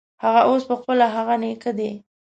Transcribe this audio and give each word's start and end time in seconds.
هغه 0.23 0.41
اوس 0.49 0.63
پخپله 0.69 1.05
هغه 1.15 1.35
نیکه 1.41 1.71
دی. 1.77 1.91